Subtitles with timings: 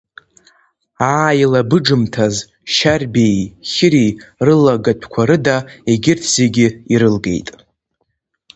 [1.13, 2.35] Ааилабыџымҭаз
[2.73, 3.39] Шьарбеи
[3.71, 4.07] Хьыри
[4.45, 5.57] рылагатәқәа рыда
[5.91, 7.49] егьырҭ зегьы ирылгеит.